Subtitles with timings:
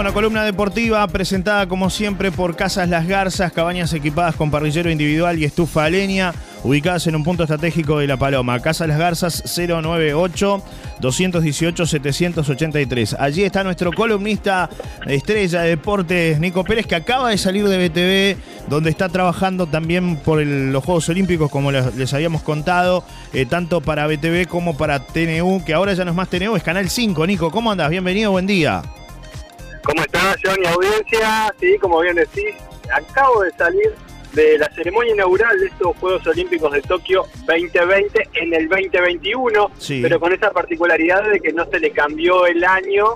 [0.00, 5.38] Bueno, columna deportiva presentada como siempre por Casas Las Garzas, cabañas equipadas con parrillero individual
[5.38, 6.32] y estufa a leña,
[6.64, 8.58] ubicadas en un punto estratégico de La Paloma.
[8.60, 10.62] Casas Las Garzas 098
[11.00, 13.16] 218 783.
[13.18, 14.70] Allí está nuestro columnista
[15.06, 20.16] estrella de deportes, Nico Pérez, que acaba de salir de BTV, donde está trabajando también
[20.16, 23.04] por los Juegos Olímpicos, como les, habíamos contado,
[23.34, 26.62] eh, tanto para BTV como para TNU, que ahora ya no es más TNU, es
[26.62, 27.26] Canal 5.
[27.26, 27.90] Nico, ¿cómo andas?
[27.90, 28.82] Bienvenido, buen día.
[29.82, 30.66] ¿Cómo estás, Johnny?
[30.66, 32.54] Audiencia, sí, como bien decís,
[32.92, 33.94] acabo de salir
[34.32, 39.70] de la ceremonia inaugural de estos Juegos Olímpicos de Tokio 2020 en el 2021,
[40.02, 43.14] pero con esa particularidad de que no se le cambió el año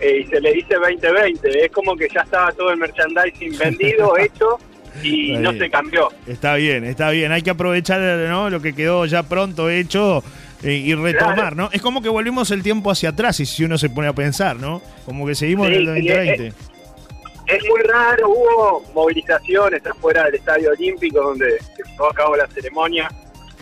[0.00, 1.64] eh, y se le dice 2020.
[1.64, 4.58] Es como que ya estaba todo el merchandising vendido, hecho.
[5.02, 6.08] Y no se cambió.
[6.26, 7.30] Está bien, está bien.
[7.30, 8.48] Hay que aprovechar ¿no?
[8.48, 10.24] lo que quedó ya pronto hecho
[10.62, 11.68] eh, y retomar, ¿no?
[11.72, 14.56] Es como que volvimos el tiempo hacia atrás, y si uno se pone a pensar,
[14.56, 14.80] ¿no?
[15.04, 16.52] Como que seguimos en el 2020.
[17.46, 22.46] Es, muy raro, hubo movilizaciones afuera del Estadio Olímpico donde se llevó a cabo la
[22.48, 23.08] ceremonia.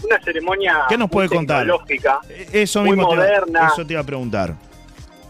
[0.02, 1.66] Una ceremonia ¿Qué nos puede contar?
[1.66, 3.70] Lógica, eh, eso muy moderna.
[3.72, 4.54] eso te iba a preguntar.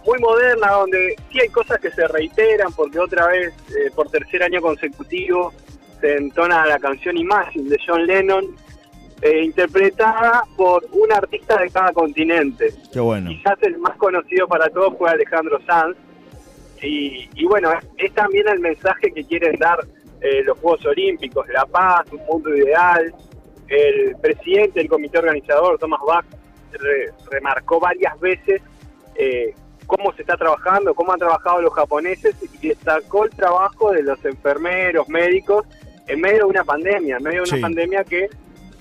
[0.04, 4.42] Muy moderna, donde sí hay cosas que se reiteran, porque otra vez, eh, por tercer
[4.42, 5.52] año consecutivo,
[6.00, 8.54] se entona la canción Imagine de John Lennon,
[9.24, 12.74] eh, interpretada por un artista de cada continente.
[12.92, 13.30] Qué bueno.
[13.30, 15.96] Quizás el más conocido para todos fue Alejandro Sanz.
[16.82, 19.78] Y, bueno, es, también el mensaje que quieren dar
[20.20, 23.14] eh, los Juegos Olímpicos, la paz, un mundo ideal.
[23.68, 26.26] El presidente del comité organizador, Thomas Bach,
[27.30, 28.60] remarcó varias veces
[29.14, 29.54] eh,
[29.86, 34.22] cómo se está trabajando, cómo han trabajado los japoneses y destacó el trabajo de los
[34.22, 35.64] enfermeros, médicos,
[36.08, 38.28] en medio de una pandemia, en medio de una pandemia que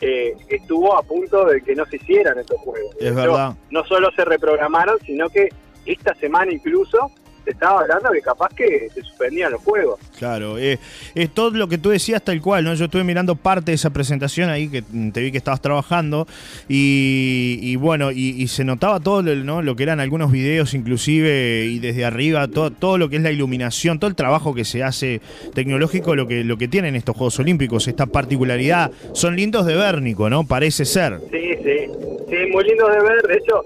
[0.03, 2.95] eh, estuvo a punto de que no se hicieran estos juegos.
[2.99, 3.55] Es verdad.
[3.71, 5.49] No solo se reprogramaron, sino que
[5.85, 7.11] esta semana incluso
[7.53, 9.99] estaba hablando de capaz que se suspendían los juegos.
[10.17, 10.79] Claro, eh,
[11.15, 12.73] es todo lo que tú decías tal cual, ¿no?
[12.73, 16.27] Yo estuve mirando parte de esa presentación ahí, que te vi que estabas trabajando,
[16.67, 19.61] y, bueno, y, se notaba todo ¿no?
[19.61, 23.31] lo que eran algunos videos inclusive, y desde arriba, todo, todo lo que es la
[23.31, 25.21] iluminación, todo el trabajo que se hace
[25.53, 30.01] tecnológico, lo que, lo que tienen estos Juegos Olímpicos, esta particularidad, son lindos de ver,
[30.01, 30.45] Nico, ¿no?
[30.45, 31.19] Parece ser.
[31.31, 31.91] Sí, sí,
[32.29, 33.63] sí, muy lindos de ver, de hecho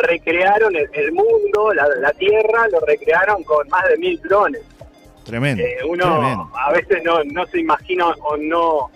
[0.00, 4.62] recrearon el, mundo, la, Tierra, lo recrearon con más de mil drones.
[5.24, 5.62] Tremendo.
[5.62, 8.90] Eh, uno a veces no, no se imagina o no,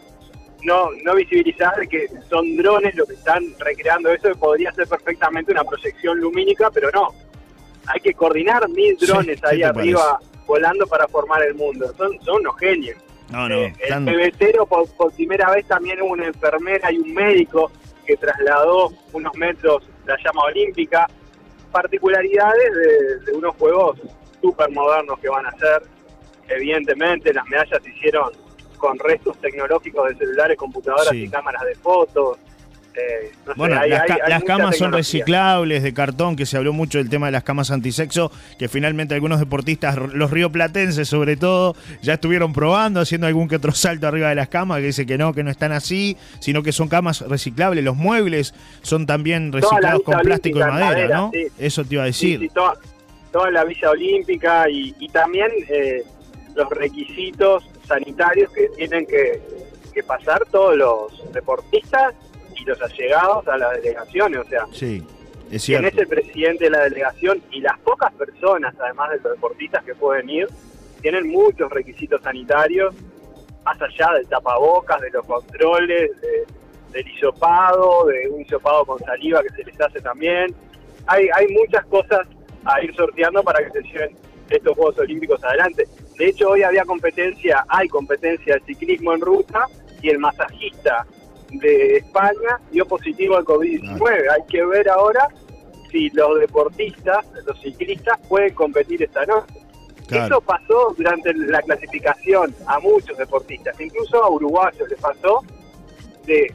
[0.63, 5.53] no, no visibilizar que son drones lo que están recreando eso, que podría ser perfectamente
[5.53, 7.09] una proyección lumínica, pero no.
[7.87, 11.93] Hay que coordinar mil drones ahí arriba volando para formar el mundo.
[11.97, 12.97] Son, son unos genios.
[13.31, 17.13] No, no, eh, el pebetero por, por primera vez también hubo una enfermera y un
[17.15, 17.71] médico
[18.05, 21.09] que trasladó unos metros la llama olímpica,
[21.73, 22.71] particularidades
[23.25, 23.99] de, unos juegos
[24.41, 25.83] súper modernos que van a ser.
[26.49, 28.31] Evidentemente, las medallas se hicieron
[28.77, 32.39] con restos tecnológicos de celulares, computadoras y cámaras de fotos.
[32.97, 33.81] Eh, bueno,
[34.29, 37.71] las, camas son reciclables de cartón, que se habló mucho del tema de las camas
[37.73, 43.57] antisexo, que finalmente algunos deportistas, los rioplatenses sobre todo, ya estuvieron probando, haciendo algún que
[43.57, 46.63] otro salto arriba de las camas, que dice que no, que no están así, sino
[46.63, 47.83] que son camas reciclables.
[47.83, 51.33] Los muebles son también reciclados con plástico y madera, ¿no?
[51.59, 52.49] Eso te iba a decir.
[52.53, 56.05] toda, la Villa Olímpica y, también eh,
[56.55, 62.15] los requisitos sanitarios que tienen que pasar todos los deportistas
[62.57, 65.07] y los allegados a las delegaciones, o sea, sí,
[65.51, 69.33] es quién es el presidente de la delegación y las pocas personas, además de los
[69.35, 70.49] deportistas que pueden ir,
[71.01, 72.95] tienen muchos requisitos sanitarios,
[73.65, 76.11] más allá del tapabocas, de los controles,
[76.91, 80.55] del hisopado, de un hisopado con saliva que se les hace también.
[81.07, 82.27] Hay, hay muchas cosas
[82.65, 84.17] a ir sorteando para que se lleven
[84.49, 85.87] estos Juegos Olímpicos adelante.
[86.17, 89.67] De hecho, hoy había competencia, hay competencia de ciclismo en ruta
[90.01, 91.07] y el masajista
[91.59, 94.31] de España dio positivo al COVID-19.
[94.31, 95.29] Hay que ver ahora
[95.91, 99.55] si los deportistas, los ciclistas pueden competir esta noche.
[100.11, 105.43] Eso pasó durante la clasificación a muchos deportistas, incluso a uruguayos les pasó
[106.27, 106.53] de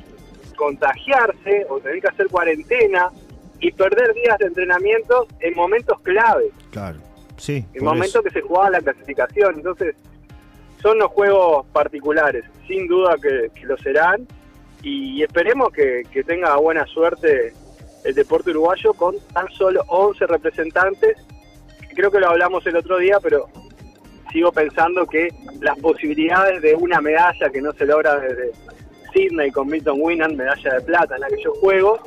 [0.56, 3.10] contagiarse o tener que hacer cuarentena
[3.60, 6.52] y perder días de entrenamiento en momentos clave.
[6.72, 7.00] Claro,
[7.38, 7.66] sí.
[7.74, 9.56] En momentos que se jugaba la clasificación.
[9.56, 9.96] Entonces,
[10.82, 14.28] son los juegos particulares, sin duda que lo serán
[14.82, 17.54] y esperemos que, tenga buena suerte
[18.04, 21.18] el deporte uruguayo con tan solo 11 representantes.
[21.94, 23.50] Creo que lo hablamos el otro día, pero
[24.32, 25.30] sigo pensando que
[25.60, 28.52] las posibilidades de una medalla que no se logra desde
[29.14, 32.00] Sydney con Milton Winnan, medalla de plata en aquellos juegos,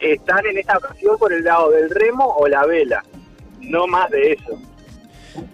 [0.00, 3.02] están en esta ocasión por el lado del remo o la vela,
[3.60, 4.60] no más de eso.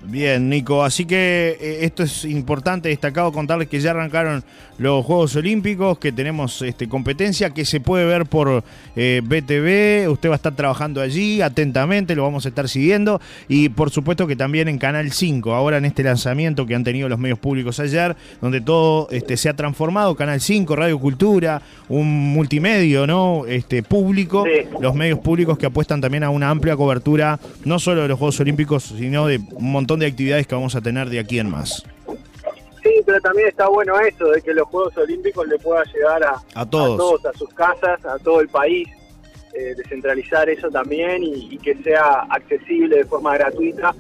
[0.05, 4.45] Bien, Nico, así que eh, esto es importante, destacado contarles que ya arrancaron
[4.79, 8.65] los Juegos Olímpicos, que tenemos este, competencia que se puede ver por
[8.97, 13.69] eh, BTV, usted va a estar trabajando allí atentamente, lo vamos a estar siguiendo y
[13.69, 17.19] por supuesto que también en Canal 5, ahora en este lanzamiento que han tenido los
[17.19, 23.07] medios públicos ayer, donde todo este, se ha transformado, Canal 5, Radio Cultura, un multimedio
[23.07, 23.47] ¿no?
[23.47, 24.45] este, público,
[24.81, 28.41] los medios públicos que apuestan también a una amplia cobertura, no solo de los Juegos
[28.41, 31.85] Olímpicos, sino de un montón de actividades que vamos a tener de aquí en más.
[32.83, 36.23] Sí, pero también está bueno eso, de que los Juegos Olímpicos le pueda llegar
[36.55, 37.25] a, todos.
[37.25, 38.89] a, sus casas, a todo el país,
[39.55, 43.95] eh, descentralizar eso también y, que sea accesible de forma gratuita,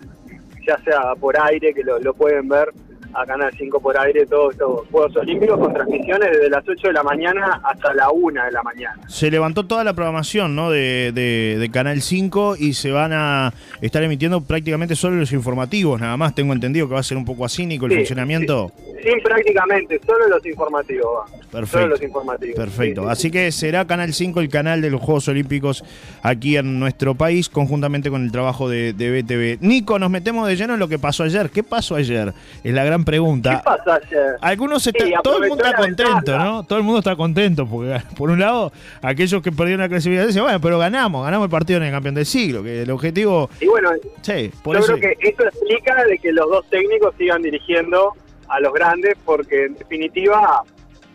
[0.67, 2.73] ya sea por aire, que lo, lo pueden ver
[3.15, 6.93] a Canal 5 por aire todos estos Juegos Olímpicos con transmisiones desde las 8 de
[6.93, 9.01] la mañana hasta la 1 de la mañana.
[9.09, 10.71] Se levantó toda la programación ¿no?
[10.71, 16.17] de, de, Canal 5 y se van a estar emitiendo prácticamente solo los informativos, nada
[16.17, 16.35] más.
[16.35, 18.73] Tengo entendido que va a ser un poco asínico el funcionamiento.
[19.03, 21.31] Sí, prácticamente, solo los informativos.
[21.51, 21.79] Perfecto.
[21.79, 22.57] Solo los informativos.
[22.57, 23.09] Perfecto.
[23.09, 25.85] Así que será Canal 5 el canal de los Juegos Olímpicos
[26.23, 29.63] aquí en nuestro país, conjuntamente con el trabajo de, de BTV.
[29.63, 31.51] Nico, nos metemos de lleno en lo que pasó ayer.
[31.51, 32.33] ¿Qué pasó ayer?
[32.63, 33.59] Es la gran pregunta.
[33.59, 34.37] ¿Qué pasó ayer?
[34.41, 34.91] Algunos
[35.23, 36.65] todo el mundo está contento, ¿no?
[36.65, 38.73] Todo el mundo está contento porque por un lado
[39.03, 42.15] aquellos que perdieron la clasificación dicen, bueno, pero ganamos, ganamos el partido en el campeón
[42.15, 43.91] del siglo, que el objetivo Y bueno,
[44.23, 48.13] sí, por yo creo que esto explica de que los dos técnicos sigan dirigiendo
[48.49, 50.63] a los grandes porque en definitiva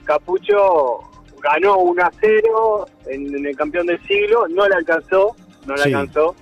[0.05, 0.99] Capucho
[1.41, 5.35] ganó 1 a 0 en, el campeón del siglo, no le alcanzó,
[5.65, 6.35] no le alcanzó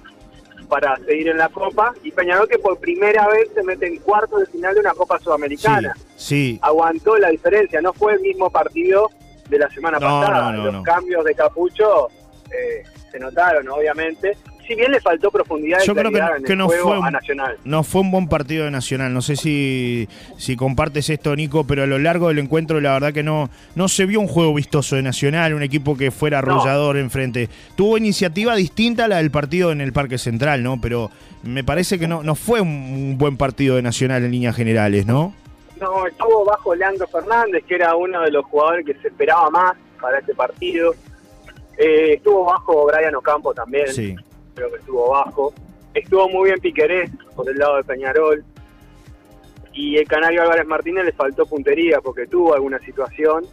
[0.67, 4.37] para seguir en la Copa y Peñarol que por primera vez se mete en cuarto
[4.37, 5.95] de final de una Copa Sudamericana.
[6.15, 9.09] Sí, Aguantó la diferencia, no fue el mismo partido
[9.49, 10.51] de la semana pasada.
[10.51, 12.09] Los cambios de Capucho
[12.51, 14.37] eh, se notaron, obviamente,
[14.67, 17.57] si bien le faltó profundidad Yo creo que, no fue a Nacional.
[17.63, 19.13] No fue un buen partido de Nacional.
[19.13, 23.13] No sé si, si compartes esto, Nico, pero a lo largo del encuentro la verdad
[23.13, 26.97] que no, no se vio un juego vistoso de Nacional, un equipo que fuera arrollador
[26.97, 27.49] enfrente.
[27.75, 30.81] Tuvo iniciativa distinta a la del partido en el Parque Central, ¿no?
[30.81, 31.09] Pero
[31.43, 35.33] me parece que no, no fue un buen partido de Nacional en líneas generales, ¿no?
[35.79, 39.73] No, estuvo bajo Leandro Fernández, que era uno de los jugadores que se esperaba más
[40.01, 40.93] para este partido.
[41.77, 43.87] Eh, estuvo bajo Brian Ocampo también.
[43.93, 44.15] Sí
[44.57, 45.54] creo que estuvo bajo.
[45.94, 48.44] Estuvo muy bien Piquerés por el lado de Peñarol.
[49.74, 53.45] Y el Canario Álvarez Martínez le faltó puntería porque tuvo alguna situación.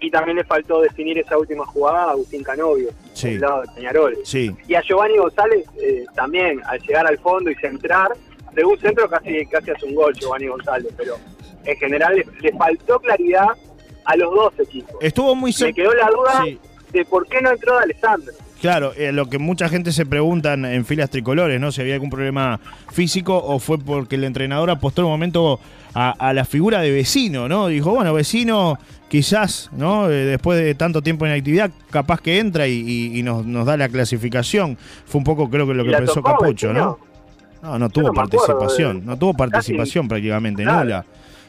[0.00, 2.88] Y también le faltó definir esa última jugada a Agustín Canovio,
[3.20, 4.16] por el lado de Peñarol.
[4.24, 4.56] Sí.
[4.66, 8.08] Y a Giovanni González eh, también, al llegar al fondo y centrar,
[8.54, 11.16] de un centro casi, casi hace un gol Giovanni González, pero
[11.64, 13.48] en general le, faltó claridad
[14.06, 14.96] a los dos equipos.
[15.02, 16.44] Estuvo muy Me quedó la duda
[16.92, 18.32] de por qué no entró de Alessandro.
[18.60, 21.72] Claro, eh, lo que mucha gente se pregunta en filas tricolores, ¿no?
[21.72, 22.60] Si había algún problema
[22.92, 25.60] físico o fue porque el entrenador apostó en un momento
[25.94, 27.68] a, la figura de vecino, ¿no?
[27.68, 28.78] Dijo, bueno, vecino,
[29.08, 30.10] quizás, ¿no?
[30.10, 34.76] Eh, después de tanto tiempo en actividad, capaz que entra y, nos, da la clasificación.
[35.06, 36.98] Fue un poco, creo que lo que pensó Capucho, ¿no?
[37.62, 41.04] No, no tuvo participación, no tuvo participación prácticamente, nula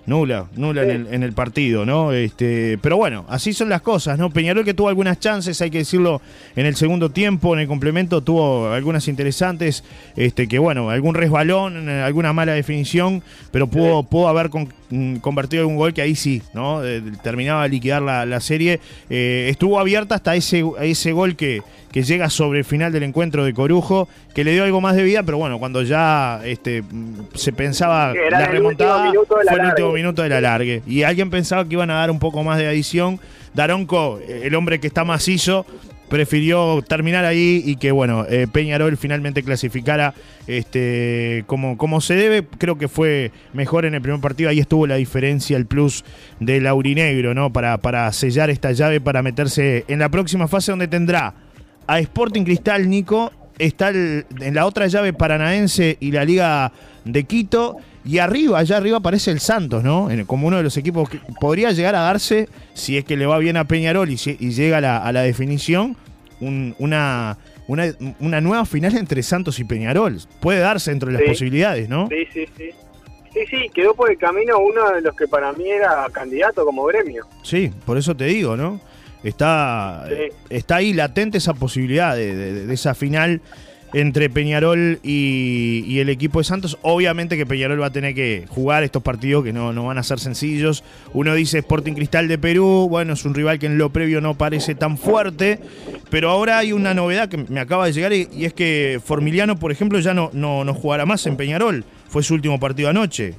[0.05, 2.11] nula, nula en, el, partido, ¿no?
[2.11, 4.29] Este, pero bueno, así son las cosas, ¿no?
[4.29, 6.21] Peñarol que tuvo algunas chances, hay que decirlo,
[6.55, 9.83] en el segundo tiempo, en el complemento tuvo algunas interesantes,
[10.15, 14.49] este, que bueno, algún resbalón, alguna mala definición, pero pudo, pudo haber
[14.89, 16.81] mm, convertido algún gol que ahí sí, ¿no?
[17.23, 18.79] terminaba de liquidar la, serie.
[19.09, 23.43] Eh, estuvo abierta hasta ese, ese gol que, que llega sobre el final del encuentro
[23.43, 26.83] de Corujo, que le dio algo más de vida, pero bueno, cuando ya este,
[27.33, 30.81] se pensaba la remontada, fue el último minuto del alargue.
[30.85, 33.19] Y alguien pensaba que iban a dar un poco más de adición.
[33.53, 35.65] Daronco, el hombre que está macizo,
[36.11, 40.13] prefirió terminar ahí y que bueno, eh, Peñarol finalmente clasificara
[40.45, 42.45] este, como, como se debe.
[42.57, 44.49] Creo que fue mejor en el primer partido.
[44.49, 46.03] Ahí estuvo la diferencia, el plus
[46.41, 47.53] del aurinegro, ¿no?
[47.53, 51.33] Para, para sellar esta llave, para meterse en la próxima fase donde tendrá
[51.87, 56.71] a Sporting Cristal, Nico, está en la otra llave paranaense y la Liga
[57.05, 57.77] de Quito.
[58.03, 60.09] Y arriba, allá arriba aparece el Santos, ¿no?
[60.25, 63.37] Como uno de los equipos que podría llegar a darse, si es que le va
[63.37, 65.95] bien a Peñarol y, llega a la, definición,
[66.39, 70.17] una, una, nueva final entre Santos y Peñarol.
[70.39, 72.07] Puede darse entre las posibilidades, ¿no?
[72.09, 72.69] Sí, sí, sí.
[73.33, 76.83] Sí, sí, quedó por el camino uno de los que para mí era candidato como
[76.85, 77.25] gremio.
[77.43, 78.81] Sí, por eso te digo, ¿no?
[79.23, 80.05] Está,
[80.49, 83.39] está ahí latente esa posibilidad de, esa final
[83.93, 86.77] entre Peñarol y, el equipo de Santos.
[86.81, 90.03] Obviamente que Peñarol va a tener que jugar estos partidos que no, no, van a
[90.03, 90.83] ser sencillos.
[91.13, 94.35] Uno dice Sporting Cristal de Perú, bueno, es un rival que en lo previo no
[94.35, 95.59] parece tan fuerte,
[96.09, 99.71] pero ahora hay una novedad que me acaba de llegar y, es que Formiliano, por
[99.71, 101.85] ejemplo, ya no, no, no jugará más en Peñarol.
[102.07, 103.35] fue su último partido anoche.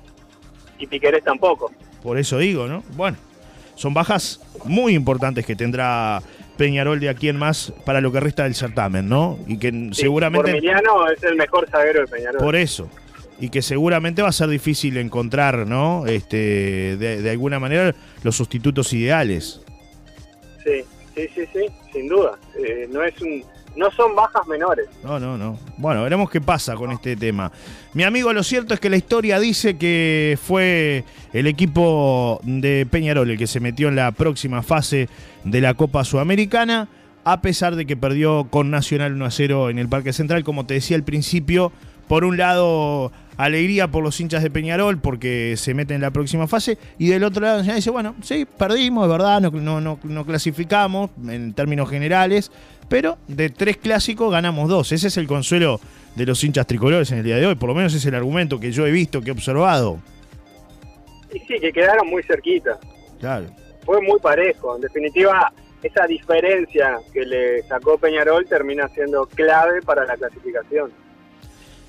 [0.79, 1.73] Y Piquerés tampoco.
[2.03, 2.83] Por eso digo, ¿no?
[2.97, 3.17] Bueno,
[3.75, 6.23] son bajas muy importantes que tendrá
[6.63, 9.37] Peñarol de aquí en más para lo que resta del certamen, ¿no?
[9.49, 10.53] Y que seguramente...
[10.53, 12.41] Emiliano es el mejor zaguero de Peñarol.
[12.41, 12.89] Por eso.
[13.41, 16.07] Y que seguramente va a ser difícil encontrar, ¿no?
[16.07, 19.61] Este, de, alguna manera, los sustitutos ideales.
[20.63, 20.85] Sí,
[21.17, 22.39] sí, sí, sí, sin duda.
[22.57, 23.43] Eh, no es un,
[23.77, 24.89] no son bajas menores.
[25.03, 25.59] No, no, no.
[25.79, 27.51] Bueno, veremos qué pasa con este tema.
[27.95, 33.31] Mi amigo, lo cierto es que la historia dice que fue el equipo de Peñarol
[33.31, 35.09] el que se metió en la próxima fase
[35.45, 36.89] de la Copa Sudamericana,
[37.25, 40.67] a pesar de que perdió con Nacional 1 a 0 en el Parque Central, como
[40.67, 41.73] te decía al principio.
[42.09, 46.47] Por un lado, alegría por los hinchas de Peñarol porque se meten en la próxima
[46.47, 46.77] fase.
[46.99, 51.55] Y del otro lado, dice, bueno, sí, perdimos, de verdad, no, no, no clasificamos en
[51.55, 52.51] términos generales
[52.93, 54.93] pero de tres clásicos ganamos dos.
[54.93, 55.81] Ese es el consuelo
[56.15, 58.61] de los hinchas tricolores en el día de hoy, por lo menos es el argumento
[58.61, 59.99] que yo he visto, que he observado.
[61.33, 62.79] Y sí, que quedaron muy cerquita.
[63.19, 63.47] Claro.
[63.87, 64.77] Fue muy parejo.
[64.77, 65.51] En definitiva,
[65.83, 70.93] esa diferencia que le sacó Peñarol termina siendo clave para la clasificación.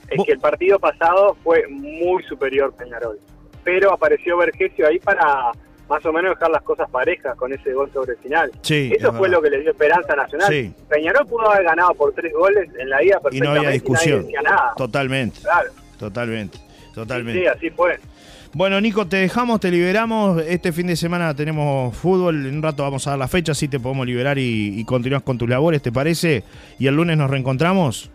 [0.09, 3.19] Es que el partido pasado fue muy superior Peñarol,
[3.65, 5.51] pero apareció Vergesio ahí para
[5.93, 8.51] más o menos dejar las cosas parejas con ese gol sobre el final.
[8.67, 10.73] Eso fue lo que le dio esperanza Nacional.
[10.89, 13.37] Peñarol pudo haber ganado por tres goles en la ida perfectamente.
[13.37, 14.27] Y no había discusión.
[14.75, 15.41] Totalmente.
[15.41, 15.69] Claro.
[15.99, 16.57] Totalmente.
[16.95, 17.41] Totalmente.
[17.41, 17.99] Sí, así fue.
[18.53, 20.41] Bueno, Nico, te dejamos, te liberamos.
[20.43, 22.45] Este fin de semana tenemos fútbol.
[22.47, 25.21] En un rato vamos a dar la fecha, así te podemos liberar y, y continúas
[25.21, 26.43] con tus labores, ¿te parece?
[26.79, 28.09] Y el lunes nos reencontramos.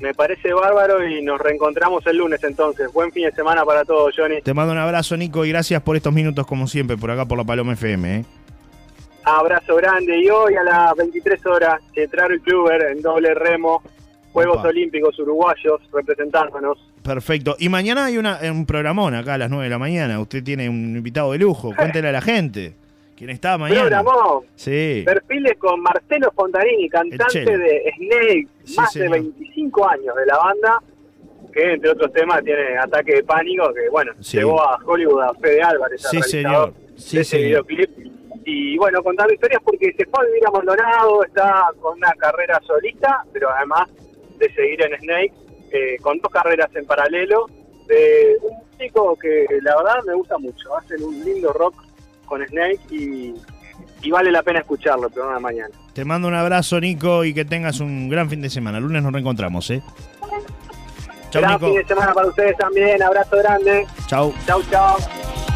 [0.00, 2.92] Me parece bárbaro y nos reencontramos el lunes entonces.
[2.92, 4.40] Buen fin de semana para todos, Johnny.
[4.42, 7.36] Te mando un abrazo, Nico, y gracias por estos minutos como siempre por acá por
[7.36, 8.18] la Paloma FM.
[8.18, 8.24] ¿eh?
[9.24, 12.08] Abrazo grande y hoy a las 23 horas, el
[12.42, 13.82] Kluber en doble remo,
[14.32, 16.78] Juegos Olímpicos Uruguayos representándonos.
[17.02, 17.56] Perfecto.
[17.58, 20.20] Y mañana hay una, un programón acá a las 9 de la mañana.
[20.20, 21.72] Usted tiene un invitado de lujo.
[21.76, 22.74] Cuéntele a la gente.
[23.18, 24.04] ¿Quién está mañana?
[24.54, 25.02] Sí.
[25.04, 28.46] Perfiles con Marcelo Fontanini, cantante de Snake,
[28.76, 30.82] más de 25 años de la banda,
[31.52, 35.60] que entre otros temas tiene Ataque de Pánico, que bueno, llevó a Hollywood a Fede
[35.60, 36.72] Álvarez, sí, señor.
[36.94, 37.90] Sí, ese videoclip.
[38.44, 42.60] Y bueno, contando historias porque se fue a vivir a Maldonado, está con una carrera
[42.64, 43.88] solista, pero además
[44.38, 45.32] de seguir en Snake,
[45.72, 47.46] eh, con dos carreras en paralelo,
[47.88, 51.87] de un chico que la verdad me gusta mucho, hacen un lindo rock
[52.28, 53.34] con Snake y,
[54.10, 55.74] vale la pena escucharlo el programa de mañana.
[55.92, 58.78] Te mando un abrazo, Nico, y que tengas un gran fin de semana.
[58.78, 59.82] El lunes nos reencontramos, ¿eh?
[61.30, 63.02] Chau, gran fin de semana para ustedes también.
[63.02, 63.86] Abrazo grande.
[64.06, 64.32] Chau.
[64.46, 64.96] Chau, chau.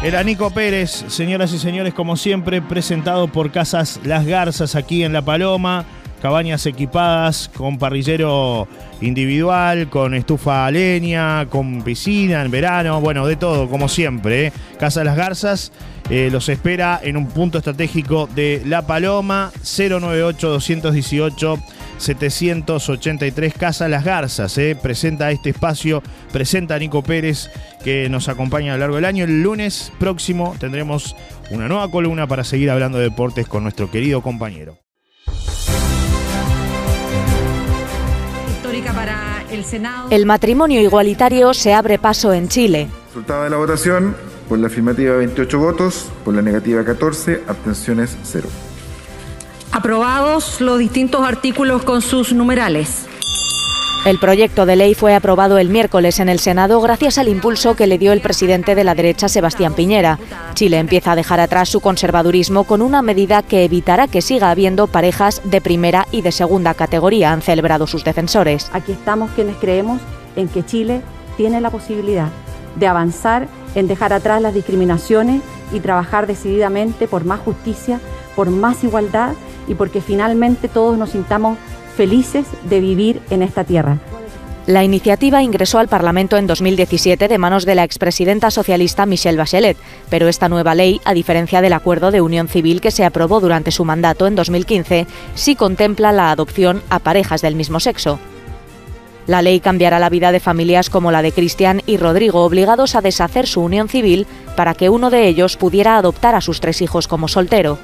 [0.03, 5.13] Era Nico Pérez, señoras y señores, como siempre, presentado por Casas Las Garzas aquí en
[5.13, 5.85] La Paloma
[6.23, 8.65] cabañas equipadas con parrillero
[9.01, 14.45] individual, con estufa a leña, con piscina en verano, bueno, de todo, como siempre.
[14.45, 14.53] ¿eh?
[14.79, 15.73] Casa las Garzas
[16.09, 21.61] eh, los espera en un punto estratégico de La Paloma, 098-218.
[21.97, 24.57] 783 Casa Las Garzas.
[24.57, 24.77] ¿eh?
[24.81, 26.01] Presenta este espacio,
[26.31, 27.49] presenta a Nico Pérez
[27.83, 29.25] que nos acompaña a lo largo del año.
[29.25, 31.17] El lunes próximo tendremos
[31.51, 34.82] una nueva columna para seguir hablando de deportes con nuestro querido compañero.
[39.53, 39.65] El
[40.09, 42.89] El matrimonio igualitario se abre paso en Chile.
[43.07, 44.15] Resultado de la votación,
[44.49, 48.47] por la afirmativa 28 votos, por la negativa 14, abstenciones 0.
[49.71, 53.05] Aprobados los distintos artículos con sus numerales.
[54.05, 57.87] El proyecto de ley fue aprobado el miércoles en el Senado gracias al impulso que
[57.87, 60.19] le dio el presidente de la derecha, Sebastián Piñera.
[60.55, 64.87] Chile empieza a dejar atrás su conservadurismo con una medida que evitará que siga habiendo
[64.87, 68.69] parejas de primera y de segunda categoría, han celebrado sus defensores.
[68.73, 70.01] Aquí estamos quienes creemos
[70.35, 71.01] en que Chile
[71.37, 72.27] tiene la posibilidad
[72.75, 75.41] de avanzar en dejar atrás las discriminaciones
[75.71, 78.01] y trabajar decididamente por más justicia,
[78.35, 79.31] por más igualdad
[79.69, 81.57] y porque finalmente todos nos sintamos
[81.95, 83.99] felices de vivir en esta tierra.
[84.65, 89.75] La iniciativa ingresó al Parlamento en 2017 de manos de la expresidenta socialista Michelle Bachelet,
[90.09, 93.71] pero esta nueva ley, a diferencia del acuerdo de unión civil que se aprobó durante
[93.71, 98.19] su mandato en 2015, sí contempla la adopción a parejas del mismo sexo.
[99.27, 103.01] La ley cambiará la vida de familias como la de Cristian y Rodrigo, obligados a
[103.01, 107.09] deshacer su unión civil para que uno de ellos pudiera adoptar a sus tres hijos
[107.09, 107.77] como soltero.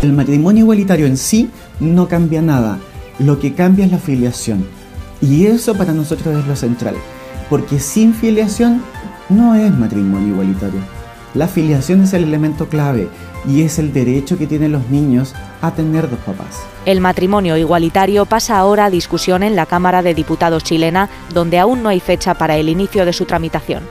[0.00, 1.50] El matrimonio igualitario en sí
[1.80, 2.78] no cambia nada
[3.20, 4.66] lo que cambia es la filiación.
[5.20, 6.94] Y eso para nosotros es lo central.
[7.48, 8.82] Porque sin filiación
[9.28, 10.80] no es matrimonio igualitario.
[11.34, 13.08] La filiación es el elemento clave.
[13.46, 16.60] y es el derecho que tienen los niños a tener dos papás.
[16.84, 21.82] El matrimonio igualitario pasa ahora a discusión en la Cámara de Diputados chilena, donde aún
[21.82, 23.82] no hay fecha para el inicio de su tramitación.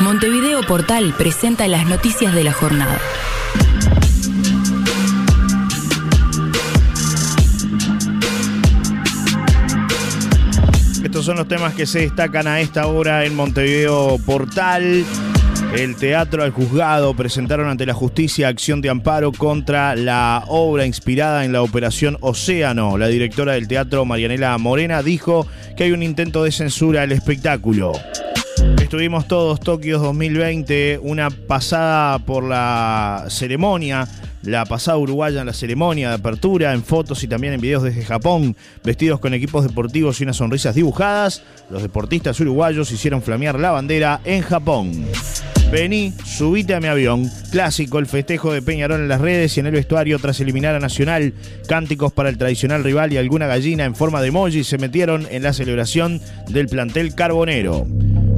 [0.00, 2.98] Montevideo Portal presenta las noticias de la jornada.
[11.14, 15.04] Estos son los temas que se destacan a esta hora en Montevideo Portal.
[15.72, 21.44] El Teatro al Juzgado presentaron ante la justicia acción de amparo contra la obra inspirada
[21.44, 22.98] en la Operación Océano.
[22.98, 27.92] La directora del teatro, Marianela Morena, dijo que hay un intento de censura al espectáculo.
[28.82, 34.08] Estuvimos todos Tokio 2020, una pasada por la ceremonia
[34.44, 38.04] la pasada uruguaya en la ceremonia de apertura, en fotos y también en videos desde
[38.04, 43.70] Japón, vestidos con equipos deportivos y unas sonrisas dibujadas, los deportistas uruguayos hicieron flamear la
[43.70, 45.06] bandera en Japón.
[45.72, 47.28] Vení, subite a mi avión.
[47.50, 50.78] Clásico, el festejo de Peñarol en las redes y en el vestuario tras eliminar a
[50.78, 51.34] Nacional.
[51.66, 55.42] Cánticos para el tradicional rival y alguna gallina en forma de emoji se metieron en
[55.42, 57.86] la celebración del plantel carbonero.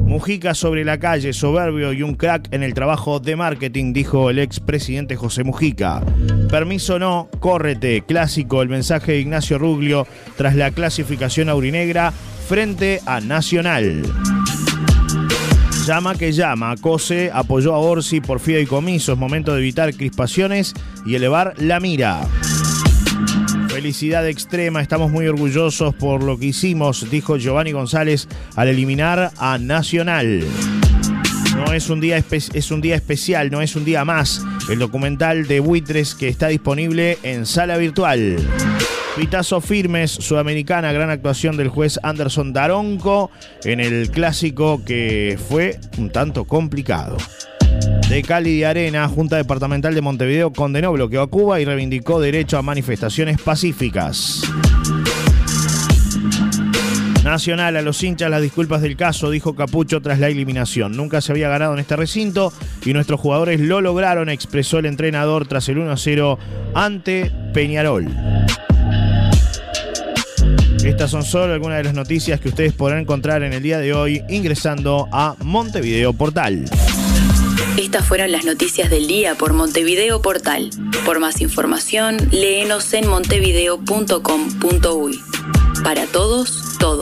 [0.07, 4.39] Mujica sobre la calle, soberbio y un crack en el trabajo de marketing, dijo el
[4.39, 6.01] expresidente José Mujica.
[6.49, 8.03] Permiso no, córrete.
[8.07, 12.13] Clásico el mensaje de Ignacio Ruglio tras la clasificación aurinegra
[12.47, 14.03] frente a Nacional.
[15.85, 16.75] Llama que llama.
[16.77, 19.11] Cose apoyó a Orsi por comiso.
[19.11, 20.73] Es Momento de evitar crispaciones
[21.05, 22.21] y elevar la mira.
[23.77, 29.59] Felicidad extrema, estamos muy orgullosos por lo que hicimos, dijo Giovanni González al eliminar a
[29.59, 30.43] Nacional.
[31.55, 34.41] No es un día es un día especial, no es un día más.
[34.71, 38.37] El documental de Buitres que está disponible en sala virtual.
[39.15, 43.29] Pitazo firmes, Sudamericana, gran actuación del juez Anderson Daronco
[43.63, 47.17] en el clásico que fue un tanto complicado
[48.17, 52.57] de Cali y Arena, Junta Departamental de Montevideo condenó bloqueo a Cuba y reivindicó derecho
[52.57, 54.41] a manifestaciones pacíficas.
[57.23, 60.97] Nacional a los hinchas las disculpas del caso, dijo Capucho tras la eliminación.
[60.97, 62.51] Nunca se había ganado en este recinto
[62.83, 66.39] y nuestros jugadores lo lograron, expresó el entrenador tras el 1-0
[66.73, 68.07] ante Peñarol.
[70.83, 73.93] Estas son solo algunas de las noticias que ustedes podrán encontrar en el día de
[73.93, 76.65] hoy ingresando a Montevideo Portal.
[77.77, 80.71] Estas fueron las noticias del día por Montevideo Portal.
[81.05, 85.21] Por más información, léenos en montevideo.com.uy.
[85.83, 87.01] Para todos, todo.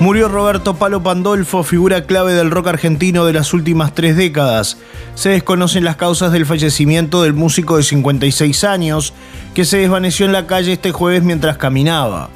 [0.00, 4.78] Murió Roberto Palo Pandolfo, figura clave del rock argentino de las últimas tres décadas.
[5.14, 9.12] Se desconocen las causas del fallecimiento del músico de 56 años,
[9.54, 12.28] que se desvaneció en la calle este jueves mientras caminaba.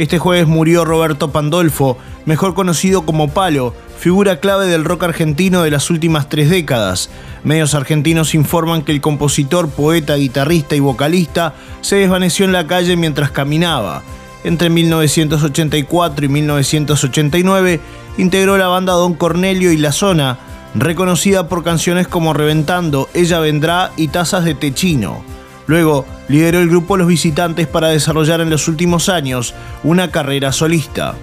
[0.00, 5.70] Este jueves murió Roberto Pandolfo, mejor conocido como Palo, figura clave del rock argentino de
[5.70, 7.10] las últimas tres décadas.
[7.44, 12.96] Medios argentinos informan que el compositor, poeta, guitarrista y vocalista se desvaneció en la calle
[12.96, 14.02] mientras caminaba.
[14.42, 17.80] Entre 1984 y 1989
[18.16, 20.38] integró la banda Don Cornelio y La Zona,
[20.74, 25.22] reconocida por canciones como Reventando, Ella Vendrá y Tazas de Techino.
[25.70, 29.54] Luego lideró el grupo Los Visitantes para desarrollar en los últimos años
[29.84, 31.14] una carrera solista.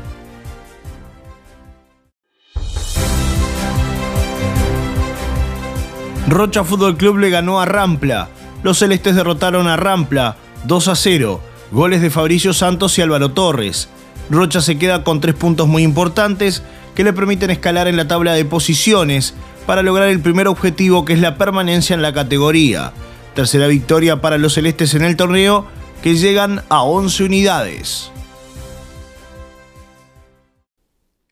[6.30, 8.30] Rocha Fútbol Club le ganó a Rampla.
[8.64, 11.42] Los celestes derrotaron a Rampla 2 a 0.
[11.74, 13.90] Goles de Fabricio Santos y Álvaro Torres.
[14.30, 16.64] Rocha se queda con tres puntos muy importantes
[16.96, 19.34] que le permiten escalar en la tabla de posiciones
[19.66, 22.94] para lograr el primer objetivo que es la permanencia en la categoría.
[23.38, 25.68] Tercera victoria para los celestes en el torneo,
[26.02, 28.12] que llegan a 11 unidades.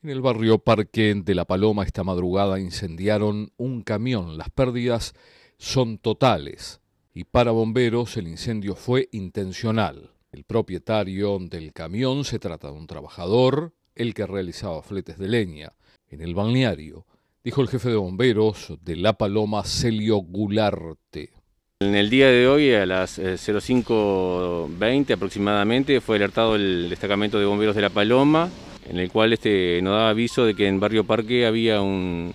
[0.03, 4.37] En el barrio Parque de La Paloma esta madrugada incendiaron un camión.
[4.37, 5.15] Las pérdidas
[5.57, 6.79] son totales
[7.11, 10.11] y para bomberos el incendio fue intencional.
[10.31, 15.73] El propietario del camión se trata de un trabajador, el que realizaba fletes de leña
[16.09, 17.07] en el balneario,
[17.43, 21.34] dijo el jefe de bomberos de La Paloma, Celio Gularte.
[21.81, 27.43] En el día de hoy, a las 05.20 eh, aproximadamente, fue alertado el destacamento de
[27.43, 28.49] bomberos de La Paloma,
[28.89, 32.33] en el cual este, nos daba aviso de que en Barrio Parque había un,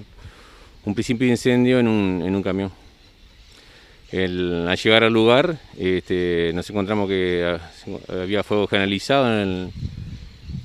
[0.94, 2.70] principio de incendio en un, camión.
[4.12, 7.58] al llegar al lugar, este, nos encontramos que
[8.10, 9.70] había fuego generalizado en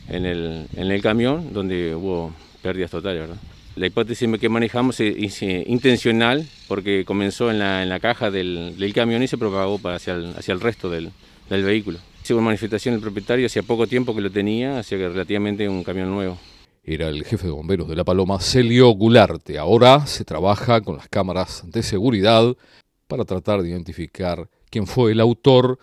[0.09, 3.21] el, en el camión, donde hubo pérdidas totales.
[3.21, 3.37] ¿verdad?
[3.77, 9.37] La hipótesis que manejamos es, intencional porque comenzó en la, caja del, camión y se
[9.37, 11.11] propagó hacia, el, hacia el resto del,
[11.49, 11.99] vehículo.
[12.23, 16.09] Según manifestación del propietario, hacía poco tiempo que lo tenía, hacía que relativamente un camión
[16.09, 16.37] nuevo.
[16.83, 19.57] Era el jefe de bomberos de La Paloma, Celio Gularte.
[19.57, 22.55] Ahora se trabaja con las cámaras de seguridad
[23.07, 25.79] para tratar de identificar quién fue el autor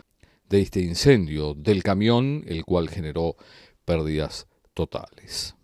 [0.48, 3.36] de este incendio del camión, el cual generó
[3.84, 5.54] pérdidas totales.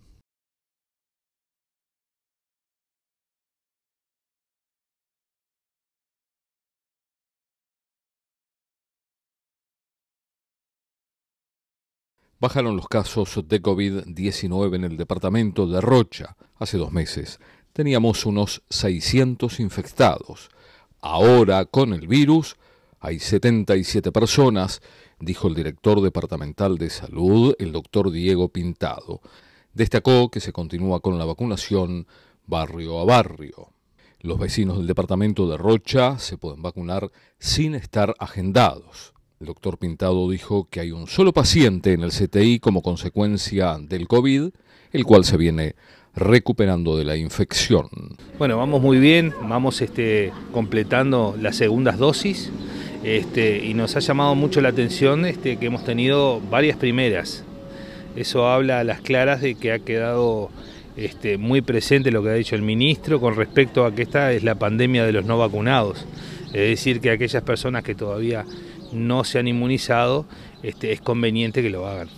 [12.40, 16.36] Bajaron los casos de COVID-19 en el departamento de Rocha.
[16.56, 17.40] Hace dos meses
[17.72, 20.48] teníamos unos 600 infectados.
[21.00, 22.56] Ahora, con el virus,
[23.00, 24.82] hay 77 personas,
[25.18, 29.20] dijo el director departamental de salud, el doctor Diego Pintado.
[29.74, 32.06] Destacó que se continúa con la vacunación
[32.46, 33.72] barrio a barrio.
[34.20, 39.12] Los vecinos del departamento de Rocha se pueden vacunar sin estar agendados.
[39.40, 44.08] El doctor Pintado dijo que hay un solo paciente en el CTI como consecuencia del
[44.08, 44.50] COVID,
[44.90, 45.76] el cual se viene
[46.16, 47.88] recuperando de la infección.
[48.36, 52.50] Bueno, vamos muy bien, vamos este, completando las segundas dosis
[53.04, 57.44] este, y nos ha llamado mucho la atención este, que hemos tenido varias primeras.
[58.16, 60.50] Eso habla a las claras de que ha quedado
[60.96, 64.42] este, muy presente lo que ha dicho el ministro con respecto a que esta es
[64.42, 66.06] la pandemia de los no vacunados.
[66.48, 68.44] Es decir, que aquellas personas que todavía
[68.92, 70.26] no se han inmunizado,
[70.62, 72.08] este, es conveniente que lo hagan.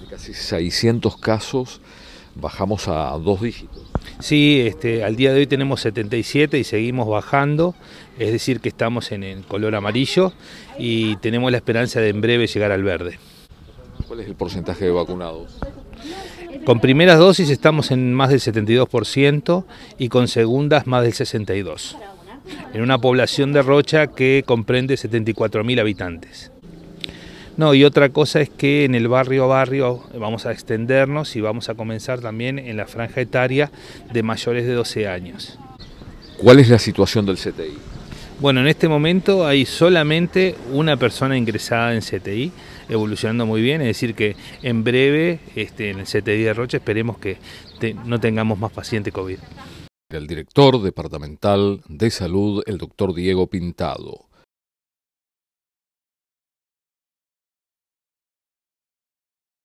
[0.00, 1.80] De casi 600 casos
[2.34, 3.82] bajamos a dos dígitos.
[4.20, 7.74] Sí, este, al día de hoy tenemos 77 y seguimos bajando,
[8.18, 10.32] es decir que estamos en el color amarillo
[10.78, 13.18] y tenemos la esperanza de en breve llegar al verde.
[14.06, 15.58] ¿Cuál es el porcentaje de vacunados?
[16.64, 19.64] Con primeras dosis estamos en más del 72%
[19.98, 22.15] y con segundas más del 62%
[22.72, 26.50] en una población de Rocha que comprende 74.000 habitantes.
[27.56, 31.40] No, y otra cosa es que en el barrio a barrio vamos a extendernos y
[31.40, 33.70] vamos a comenzar también en la franja etaria
[34.12, 35.58] de mayores de 12 años.
[36.36, 37.78] ¿Cuál es la situación del CTI?
[38.38, 42.52] Bueno, en este momento hay solamente una persona ingresada en CTI,
[42.90, 47.16] evolucionando muy bien, es decir que en breve este, en el CTI de Rocha esperemos
[47.16, 47.38] que
[48.04, 49.38] no tengamos más pacientes COVID.
[50.08, 54.25] El director departamental de salud, el doctor Diego Pintado.